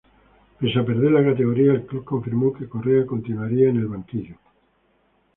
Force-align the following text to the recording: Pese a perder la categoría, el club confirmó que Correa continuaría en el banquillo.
Pese 0.57 0.77
a 0.79 0.83
perder 0.83 1.11
la 1.11 1.23
categoría, 1.23 1.73
el 1.73 1.85
club 1.85 2.03
confirmó 2.03 2.51
que 2.51 2.67
Correa 2.67 3.05
continuaría 3.05 3.69
en 3.69 3.77
el 3.77 3.85
banquillo. 3.85 4.33